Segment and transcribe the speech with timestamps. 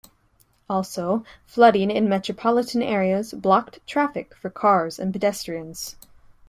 [0.67, 5.95] Also, flooding in metropolitan areas blocked traffic for cars and pedestrians.